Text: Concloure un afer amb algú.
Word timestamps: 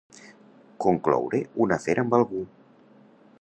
Concloure 0.85 1.41
un 1.67 1.75
afer 1.77 1.97
amb 2.05 2.17
algú. 2.21 2.43